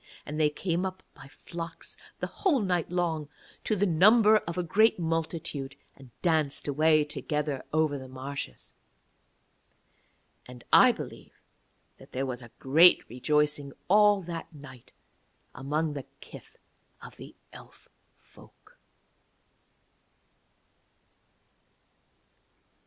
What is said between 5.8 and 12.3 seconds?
and danced away together over the marshes. And I believe that there